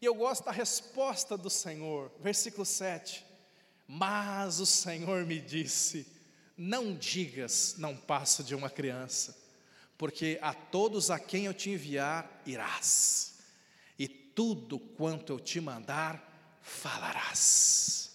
[0.01, 3.25] E eu gosto da resposta do Senhor, versículo 7.
[3.87, 6.07] Mas o Senhor me disse:
[6.57, 9.37] Não digas, não passo de uma criança,
[9.97, 13.39] porque a todos a quem eu te enviar irás,
[13.99, 16.28] e tudo quanto eu te mandar
[16.69, 18.13] falarás.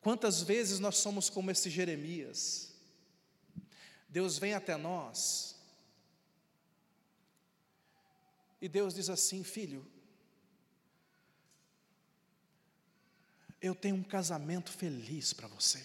[0.00, 2.72] Quantas vezes nós somos como esse Jeremias?
[4.08, 5.54] Deus vem até nós
[8.60, 9.86] e Deus diz assim: Filho,
[13.60, 15.84] eu tenho um casamento feliz para você.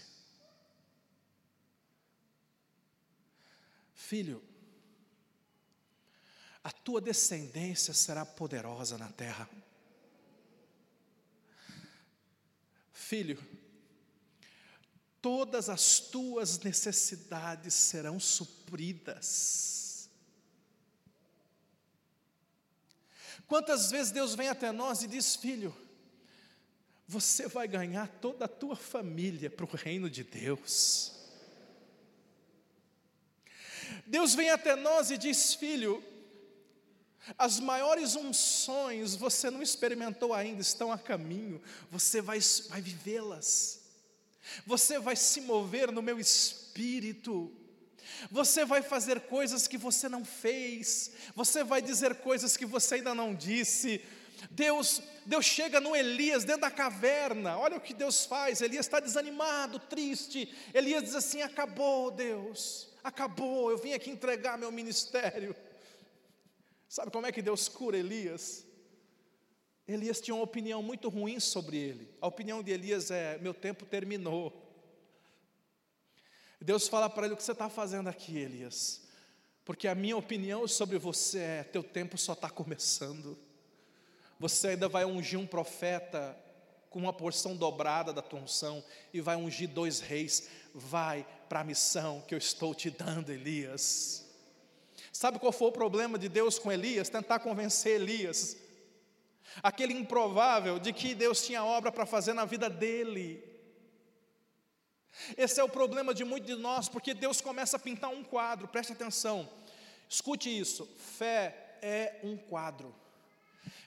[3.94, 4.44] Filho,
[6.64, 9.50] a tua descendência será poderosa na terra.
[13.10, 13.44] Filho,
[15.20, 20.08] todas as tuas necessidades serão supridas.
[23.48, 25.76] Quantas vezes Deus vem até nós e diz: Filho,
[27.08, 31.12] você vai ganhar toda a tua família para o reino de Deus.
[34.06, 36.04] Deus vem até nós e diz: Filho,
[37.38, 43.82] as maiores unções você não experimentou ainda, estão a caminho, você vai, vai vivê-las,
[44.66, 47.52] você vai se mover no meu espírito,
[48.32, 53.14] você vai fazer coisas que você não fez, você vai dizer coisas que você ainda
[53.14, 54.02] não disse.
[54.50, 58.62] Deus, Deus chega no Elias dentro da caverna, olha o que Deus faz.
[58.62, 60.54] Elias está desanimado, triste.
[60.74, 63.70] Elias diz assim: acabou, Deus, acabou.
[63.70, 65.56] Eu vim aqui entregar meu ministério.
[66.90, 68.66] Sabe como é que Deus cura Elias?
[69.88, 72.12] Elias tinha uma opinião muito ruim sobre ele.
[72.20, 74.52] A opinião de Elias é: meu tempo terminou.
[76.60, 79.08] Deus fala para ele: o que você está fazendo aqui, Elias?
[79.64, 83.38] Porque a minha opinião sobre você é: teu tempo só está começando.
[84.40, 86.36] Você ainda vai ungir um profeta
[86.90, 90.50] com uma porção dobrada da tua unção e vai ungir dois reis.
[90.74, 94.29] Vai para a missão que eu estou te dando, Elias.
[95.12, 97.10] Sabe qual foi o problema de Deus com Elias?
[97.10, 98.58] Tentar convencer Elias,
[99.64, 103.44] aquele improvável de que Deus tinha obra para fazer na vida dele.
[105.36, 108.68] Esse é o problema de muitos de nós, porque Deus começa a pintar um quadro,
[108.68, 109.50] preste atenção,
[110.08, 112.94] escute isso: fé é um quadro,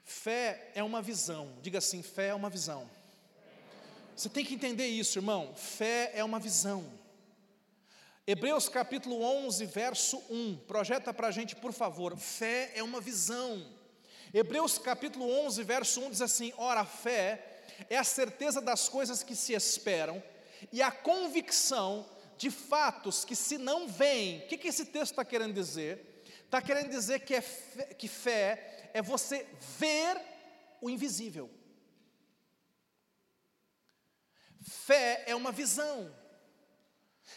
[0.05, 2.91] fé é uma visão, diga assim: fé é uma visão.
[4.15, 6.85] Você tem que entender isso, irmão, fé é uma visão.
[8.25, 12.17] Hebreus capítulo 11, verso 1, projeta para a gente, por favor.
[12.17, 13.67] Fé é uma visão.
[14.33, 19.25] Hebreus capítulo 11, verso 1 diz assim: Ora, a fé é a certeza das coisas
[19.25, 20.23] que se esperam
[20.71, 22.09] e a convicção
[22.39, 24.39] de fatos que se não veem.
[24.39, 26.23] O que, que esse texto está querendo dizer?
[26.45, 29.45] Está querendo dizer que, é fé, que fé é você
[29.81, 30.21] ver
[30.81, 31.51] o invisível.
[34.61, 36.22] Fé é uma visão.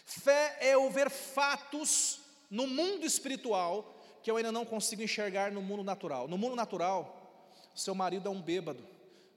[0.04, 5.62] Fé é eu ver fatos no mundo espiritual que eu ainda não consigo enxergar no
[5.62, 6.28] mundo natural.
[6.28, 8.84] No mundo natural, seu marido é um bêbado,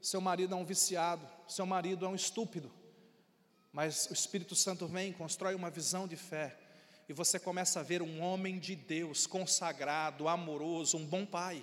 [0.00, 2.72] seu marido é um viciado, seu marido é um estúpido.
[3.70, 6.56] Mas o Espírito Santo vem, constrói uma visão de fé,
[7.06, 11.62] e você começa a ver um homem de Deus, consagrado, amoroso, um bom pai.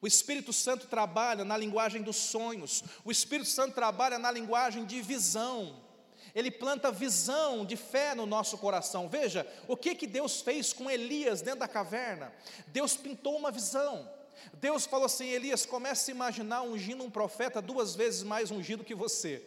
[0.00, 5.02] O Espírito Santo trabalha na linguagem dos sonhos, o Espírito Santo trabalha na linguagem de
[5.02, 5.91] visão
[6.34, 9.08] ele planta visão de fé no nosso coração.
[9.08, 12.32] Veja, o que, que Deus fez com Elias dentro da caverna?
[12.68, 14.08] Deus pintou uma visão.
[14.54, 18.94] Deus falou assim: Elias, comece a imaginar ungindo um profeta duas vezes mais ungido que
[18.94, 19.42] você.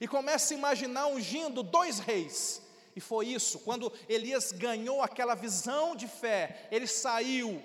[0.00, 2.62] E comece a imaginar ungindo dois reis.
[2.94, 7.62] E foi isso, quando Elias ganhou aquela visão de fé, ele saiu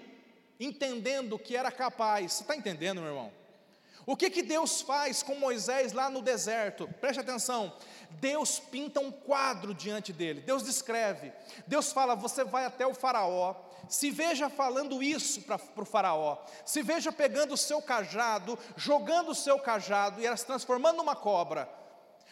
[0.59, 2.33] entendendo que era capaz.
[2.33, 3.44] Você está entendendo, meu irmão?
[4.05, 6.87] O que, que Deus faz com Moisés lá no deserto?
[7.01, 7.73] Preste atenção.
[8.11, 10.41] Deus pinta um quadro diante dele.
[10.41, 11.33] Deus descreve.
[11.65, 13.55] Deus fala: Você vai até o Faraó.
[13.89, 16.37] Se veja falando isso para o Faraó.
[16.63, 21.15] Se veja pegando o seu cajado, jogando o seu cajado e ela se transformando numa
[21.15, 21.67] cobra.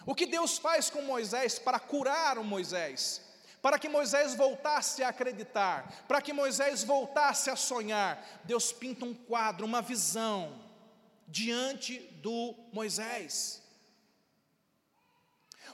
[0.05, 3.21] O que Deus faz com Moisés para curar o Moisés?
[3.61, 9.13] Para que Moisés voltasse a acreditar, para que Moisés voltasse a sonhar, Deus pinta um
[9.13, 10.62] quadro, uma visão
[11.33, 13.59] diante do Moisés.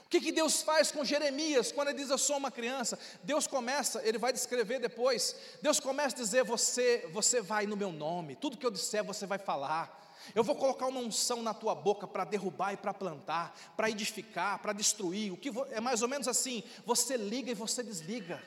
[0.06, 2.98] O que, que Deus faz com Jeremias quando ele diz eu sou uma criança?
[3.22, 5.36] Deus começa, ele vai descrever depois.
[5.60, 9.26] Deus começa a dizer: você, você vai no meu nome, tudo que eu disser você
[9.26, 9.98] vai falar.
[10.34, 14.58] Eu vou colocar uma unção na tua boca para derrubar e para plantar, para edificar,
[14.60, 15.30] para destruir.
[15.30, 18.42] O que é mais ou menos assim: você liga e você desliga.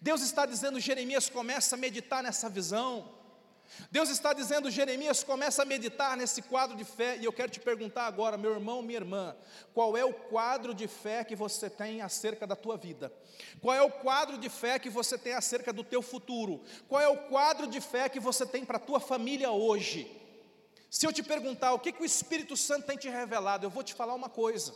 [0.00, 3.17] Deus está dizendo, Jeremias começa a meditar nessa visão.
[3.90, 7.60] Deus está dizendo, Jeremias, começa a meditar nesse quadro de fé, e eu quero te
[7.60, 9.36] perguntar agora, meu irmão, minha irmã,
[9.74, 13.12] qual é o quadro de fé que você tem acerca da tua vida?
[13.60, 16.62] Qual é o quadro de fé que você tem acerca do teu futuro?
[16.88, 20.10] Qual é o quadro de fé que você tem para a tua família hoje?
[20.90, 23.82] Se eu te perguntar o que, que o Espírito Santo tem te revelado, eu vou
[23.82, 24.74] te falar uma coisa.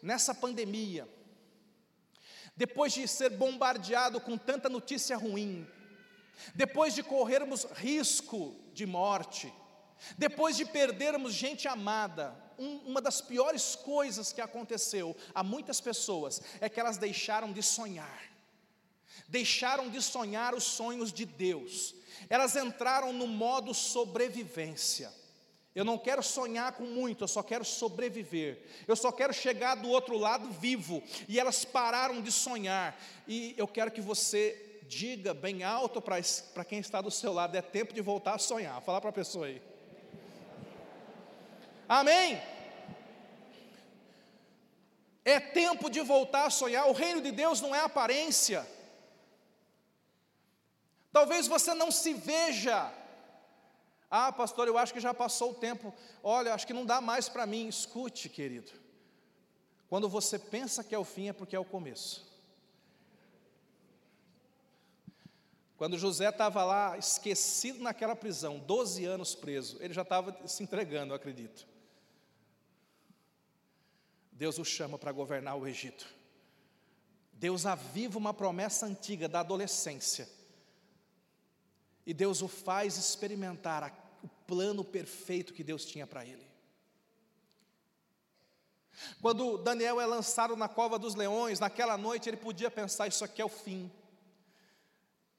[0.00, 1.06] Nessa pandemia,
[2.56, 5.66] depois de ser bombardeado com tanta notícia ruim,
[6.54, 9.52] depois de corrermos risco de morte,
[10.16, 16.42] depois de perdermos gente amada, um, uma das piores coisas que aconteceu a muitas pessoas
[16.60, 18.30] é que elas deixaram de sonhar.
[19.28, 21.94] deixaram de sonhar os sonhos de Deus,
[22.28, 25.12] elas entraram no modo sobrevivência.
[25.74, 28.62] Eu não quero sonhar com muito, eu só quero sobreviver.
[28.86, 31.02] Eu só quero chegar do outro lado vivo.
[31.26, 32.94] E elas pararam de sonhar.
[33.26, 37.62] E eu quero que você diga bem alto para quem está do seu lado: é
[37.62, 38.80] tempo de voltar a sonhar.
[38.82, 39.62] Falar para a pessoa aí.
[41.88, 42.40] Amém?
[45.24, 46.88] É tempo de voltar a sonhar.
[46.88, 48.66] O reino de Deus não é aparência.
[51.12, 52.92] Talvez você não se veja
[54.14, 55.90] ah, pastor, eu acho que já passou o tempo.
[56.22, 57.66] Olha, acho que não dá mais para mim.
[57.66, 58.70] Escute, querido.
[59.88, 62.30] Quando você pensa que é o fim, é porque é o começo.
[65.82, 71.12] Quando José estava lá, esquecido naquela prisão, 12 anos preso, ele já estava se entregando,
[71.12, 71.66] eu acredito.
[74.30, 76.06] Deus o chama para governar o Egito.
[77.32, 80.28] Deus aviva uma promessa antiga da adolescência.
[82.06, 86.46] E Deus o faz experimentar a o plano perfeito que Deus tinha para ele.
[89.20, 93.42] Quando Daniel é lançado na cova dos leões, naquela noite ele podia pensar: isso aqui
[93.42, 93.90] é o fim.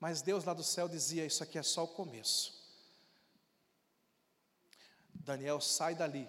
[0.04, 2.62] Mas Deus lá do céu dizia: isso aqui é só o começo.
[5.14, 6.28] Daniel sai dali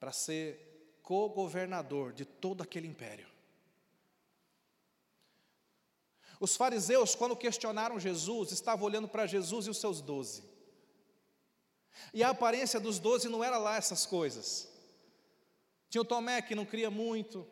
[0.00, 3.28] para ser co-governador de todo aquele império.
[6.40, 10.42] Os fariseus, quando questionaram Jesus, estavam olhando para Jesus e os seus doze.
[12.12, 14.68] E a aparência dos doze não era lá essas coisas.
[15.88, 17.46] Tinha o Tomé que não cria muito,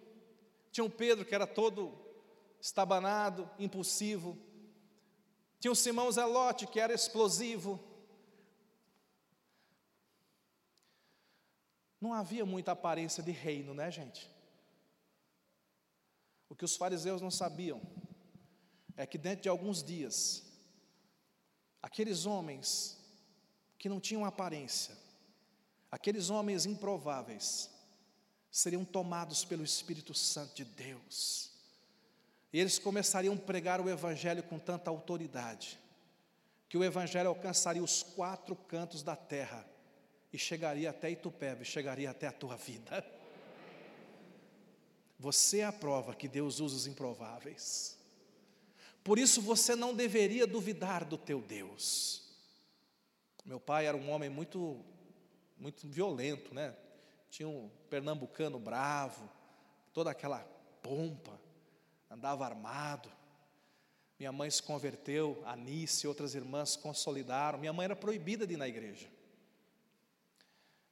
[0.72, 1.96] tinha o Pedro que era todo
[2.60, 4.36] estabanado, impulsivo,
[5.64, 7.82] tinha o Simão Zelote que era explosivo.
[11.98, 14.30] Não havia muita aparência de reino, né, gente?
[16.50, 17.80] O que os fariseus não sabiam
[18.94, 20.44] é que dentro de alguns dias,
[21.80, 23.02] aqueles homens
[23.78, 24.94] que não tinham aparência,
[25.90, 27.70] aqueles homens improváveis,
[28.50, 31.53] seriam tomados pelo Espírito Santo de Deus,
[32.60, 35.78] eles começariam a pregar o Evangelho com tanta autoridade,
[36.68, 39.66] que o Evangelho alcançaria os quatro cantos da terra
[40.32, 43.04] e chegaria até Itupebe, chegaria até a tua vida.
[45.18, 47.98] Você é a prova que Deus usa os improváveis.
[49.02, 52.22] Por isso você não deveria duvidar do teu Deus.
[53.44, 54.84] Meu pai era um homem muito,
[55.58, 56.74] muito violento, né?
[57.30, 59.28] Tinha um pernambucano bravo,
[59.92, 60.40] toda aquela
[60.82, 61.38] pompa,
[62.14, 63.10] andava armado.
[64.18, 67.58] Minha mãe se converteu, a Nice e outras irmãs se consolidaram.
[67.58, 69.08] Minha mãe era proibida de ir na igreja.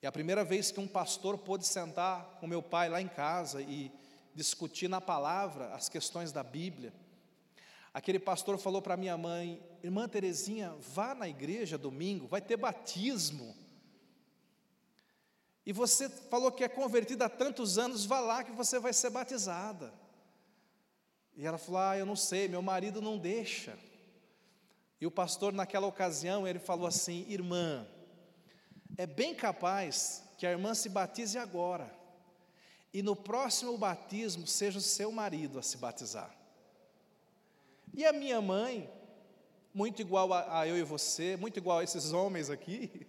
[0.02, 3.62] E a primeira vez que um pastor pôde sentar com meu pai lá em casa
[3.62, 3.92] e
[4.34, 6.92] discutir na palavra as questões da Bíblia,
[7.94, 13.54] Aquele pastor falou para minha mãe: Irmã Terezinha, vá na igreja domingo, vai ter batismo.
[15.64, 19.10] E você falou que é convertida há tantos anos, vá lá que você vai ser
[19.10, 19.92] batizada.
[21.36, 23.76] E ela falou: Ah, eu não sei, meu marido não deixa.
[25.00, 27.86] E o pastor, naquela ocasião, ele falou assim: Irmã,
[28.96, 31.92] é bem capaz que a irmã se batize agora,
[32.92, 36.34] e no próximo batismo seja o seu marido a se batizar.
[37.94, 38.90] E a minha mãe,
[39.72, 43.06] muito igual a, a eu e você, muito igual a esses homens aqui,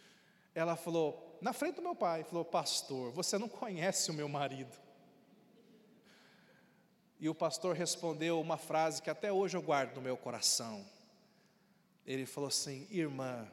[0.54, 4.85] ela falou, na frente do meu pai, falou: Pastor, você não conhece o meu marido.
[7.18, 10.86] E o pastor respondeu uma frase que até hoje eu guardo no meu coração.
[12.06, 13.50] Ele falou assim: Irmã,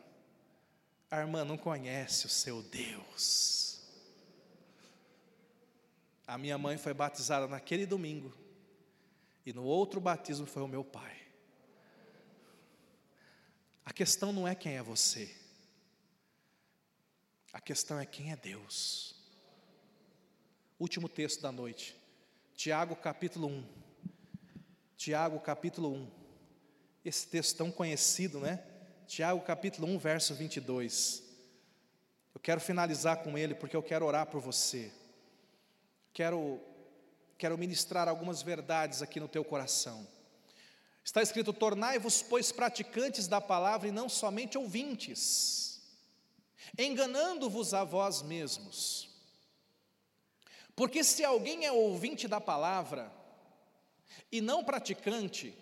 [1.09, 3.81] a irmã não conhece o seu Deus.
[6.25, 8.33] A minha mãe foi batizada naquele domingo.
[9.45, 11.21] E no outro batismo foi o meu pai.
[13.85, 15.33] A questão não é quem é você.
[17.51, 19.15] A questão é quem é Deus.
[20.79, 21.95] Último texto da noite.
[22.63, 23.65] Tiago capítulo 1.
[24.95, 26.11] Tiago capítulo 1.
[27.03, 28.63] Esse texto tão conhecido, né?
[29.05, 31.23] Tiago capítulo 1, verso 22.
[32.33, 34.93] Eu quero finalizar com ele porque eu quero orar por você.
[36.13, 36.57] Quero
[37.37, 40.07] quero ministrar algumas verdades aqui no teu coração.
[41.03, 45.81] Está escrito: Tornai-vos, pois, praticantes da palavra e não somente ouvintes,
[46.79, 49.12] enganando-vos a vós mesmos.
[50.75, 53.11] Porque se alguém é ouvinte da palavra
[54.31, 55.55] e não praticante,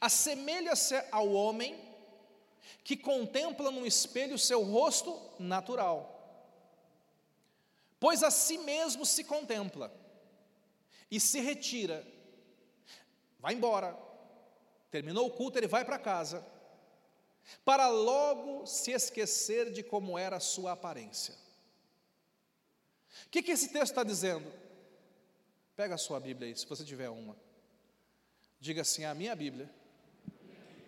[0.00, 1.78] assemelha-se ao homem
[2.84, 6.14] que contempla no espelho seu rosto natural,
[7.98, 9.92] pois a si mesmo se contempla
[11.10, 12.06] e se retira
[13.38, 13.96] vai embora.
[14.90, 16.44] Terminou o culto, ele vai para casa,
[17.64, 21.34] para logo se esquecer de como era a sua aparência.
[23.26, 24.50] O que, que esse texto está dizendo?
[25.76, 27.36] Pega a sua Bíblia aí, se você tiver uma.
[28.60, 29.70] Diga assim: a minha Bíblia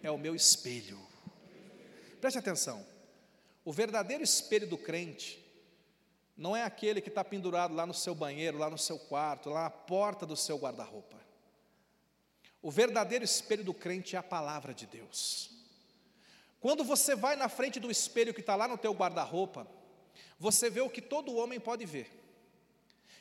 [0.03, 0.99] é o meu espelho.
[2.21, 2.87] Preste atenção.
[3.64, 5.39] O verdadeiro espelho do crente
[6.37, 9.64] não é aquele que está pendurado lá no seu banheiro, lá no seu quarto, lá
[9.64, 11.18] na porta do seu guarda-roupa.
[12.62, 15.51] O verdadeiro espelho do crente é a palavra de Deus.
[16.61, 19.66] Quando você vai na frente do espelho que está lá no teu guarda-roupa,
[20.38, 22.11] você vê o que todo homem pode ver.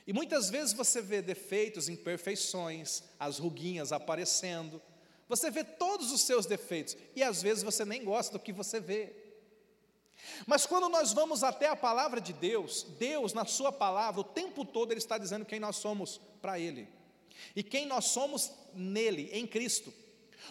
[0.07, 4.81] E muitas vezes você vê defeitos, imperfeições, as ruguinhas aparecendo.
[5.27, 8.79] Você vê todos os seus defeitos e às vezes você nem gosta do que você
[8.79, 9.13] vê.
[10.47, 14.65] Mas quando nós vamos até a palavra de Deus, Deus, na Sua palavra, o tempo
[14.65, 16.87] todo Ele está dizendo quem nós somos para Ele
[17.55, 19.93] e quem nós somos nele, em Cristo.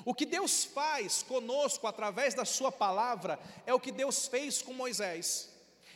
[0.05, 4.73] O que Deus faz conosco através da Sua palavra é o que Deus fez com
[4.73, 5.51] Moisés,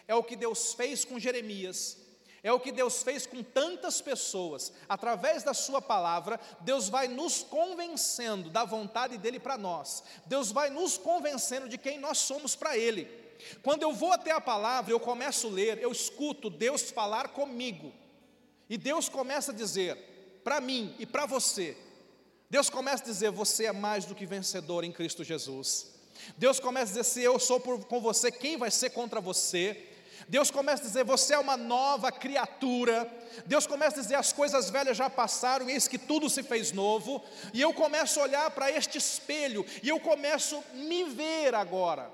[0.06, 1.98] é o que Deus fez com Jeremias,
[2.42, 4.72] é o que Deus fez com tantas pessoas.
[4.88, 10.70] Através da Sua palavra, Deus vai nos convencendo da vontade dEle para nós, Deus vai
[10.70, 13.22] nos convencendo de quem nós somos para Ele.
[13.62, 17.92] Quando eu vou até a palavra, eu começo a ler, eu escuto Deus falar comigo.
[18.68, 21.76] E Deus começa a dizer para mim e para você.
[22.48, 25.90] Deus começa a dizer: você é mais do que vencedor em Cristo Jesus.
[26.36, 29.88] Deus começa a dizer: se eu sou por, com você, quem vai ser contra você?
[30.32, 33.06] Deus começa a dizer: você é uma nova criatura.
[33.44, 37.22] Deus começa a dizer: as coisas velhas já passaram, eis que tudo se fez novo.
[37.52, 42.10] E eu começo a olhar para este espelho, e eu começo a me ver agora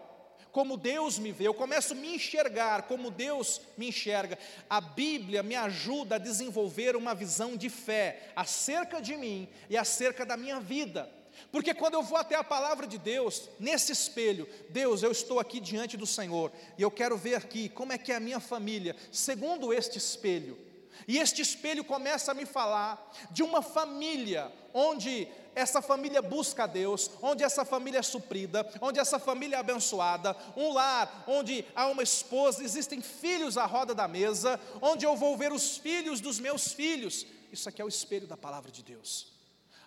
[0.51, 4.37] como Deus me vê, eu começo a me enxergar como Deus me enxerga.
[4.69, 10.27] A Bíblia me ajuda a desenvolver uma visão de fé acerca de mim e acerca
[10.27, 11.09] da minha vida.
[11.51, 15.61] Porque quando eu vou até a palavra de Deus, nesse espelho, Deus, eu estou aqui
[15.61, 18.95] diante do Senhor, e eu quero ver aqui como é que é a minha família,
[19.11, 20.59] segundo este espelho.
[21.07, 26.67] E este espelho começa a me falar de uma família onde essa família busca a
[26.67, 31.87] Deus, onde essa família é suprida, onde essa família é abençoada, um lar onde há
[31.87, 36.39] uma esposa, existem filhos à roda da mesa, onde eu vou ver os filhos dos
[36.39, 37.27] meus filhos.
[37.51, 39.38] Isso aqui é o espelho da palavra de Deus.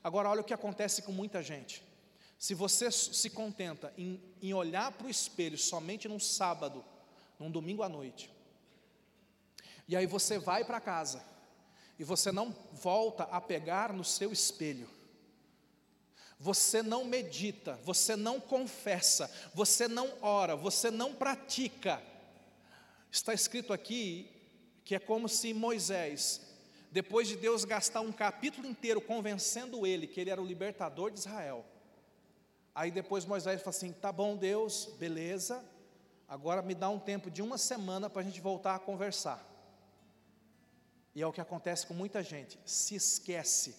[0.04, 1.84] Agora, olha o que acontece com muita gente.
[2.38, 6.84] Se você se contenta em, em olhar para o espelho somente num sábado,
[7.38, 8.32] num domingo à noite,
[9.88, 11.24] e aí você vai para casa,
[11.99, 14.89] e você não volta a pegar no seu espelho,
[16.39, 22.02] você não medita, você não confessa, você não ora, você não pratica.
[23.12, 24.28] Está escrito aqui
[24.84, 26.41] que é como se Moisés,
[26.91, 31.19] depois de Deus gastar um capítulo inteiro convencendo ele que ele era o libertador de
[31.19, 31.65] Israel,
[32.75, 35.63] aí depois Moisés fala assim: tá bom, Deus, beleza,
[36.27, 39.47] agora me dá um tempo de uma semana para a gente voltar a conversar.
[41.15, 43.75] E é o que acontece com muita gente, se esquece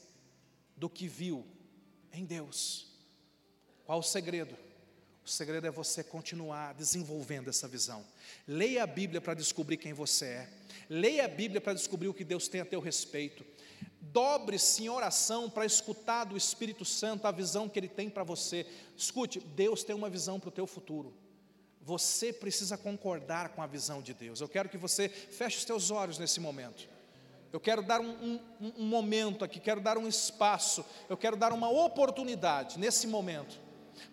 [0.74, 1.46] do que viu,
[2.12, 2.90] em Deus.
[3.84, 4.56] Qual o segredo?
[5.24, 8.04] O segredo é você continuar desenvolvendo essa visão.
[8.46, 10.48] Leia a Bíblia para descobrir quem você é.
[10.90, 13.44] Leia a Bíblia para descobrir o que Deus tem a teu respeito.
[14.00, 18.66] Dobre-se em oração para escutar do Espírito Santo a visão que Ele tem para você.
[18.96, 21.14] Escute, Deus tem uma visão para o teu futuro.
[21.80, 24.40] Você precisa concordar com a visão de Deus.
[24.40, 26.88] Eu quero que você feche os teus olhos nesse momento.
[27.52, 31.52] Eu quero dar um, um, um momento aqui, quero dar um espaço, eu quero dar
[31.52, 33.60] uma oportunidade nesse momento,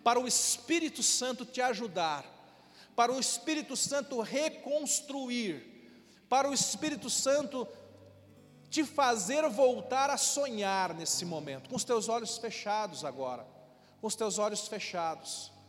[0.02, 2.24] para o Espírito Santo te ajudar,
[2.94, 5.66] para o Espírito Santo reconstruir,
[6.28, 7.66] para o Espírito Santo
[8.70, 13.46] te fazer voltar a sonhar nesse momento, com os teus olhos fechados agora,
[14.00, 15.52] com os teus olhos fechados.